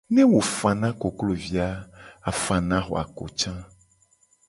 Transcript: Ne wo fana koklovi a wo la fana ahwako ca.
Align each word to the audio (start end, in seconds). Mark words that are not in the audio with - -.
Ne 0.13 0.23
wo 0.31 0.39
fana 0.57 0.89
koklovi 1.01 1.55
a 1.67 1.69
wo 1.77 1.85
la 2.23 2.31
fana 2.43 2.75
ahwako 2.81 3.25
ca. 3.39 3.53